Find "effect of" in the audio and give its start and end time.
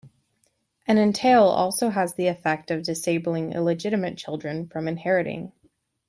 2.25-2.81